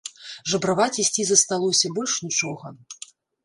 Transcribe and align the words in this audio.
Жабраваць 0.53 0.99
ісці 1.03 1.27
засталося, 1.31 1.95
больш 2.01 2.19
нічога. 2.27 2.77